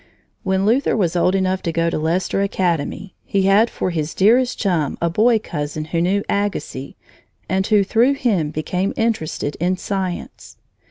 [0.41, 4.57] When Luther was old enough to go to Leicester Academy, he had for his dearest
[4.57, 6.95] chum a boy cousin who knew Agassiz,
[7.47, 10.57] and who through him became interested in science.